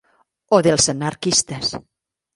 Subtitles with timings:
[0.55, 1.65] O dels anarquistes